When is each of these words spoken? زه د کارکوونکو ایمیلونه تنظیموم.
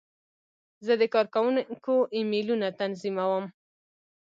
زه 0.85 0.93
د 1.01 1.03
کارکوونکو 1.13 1.95
ایمیلونه 2.15 2.67
تنظیموم. 2.79 3.45